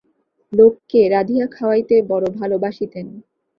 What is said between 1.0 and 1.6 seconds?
রাঁধিয়া